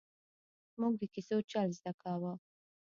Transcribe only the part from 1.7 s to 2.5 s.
زده کاوه!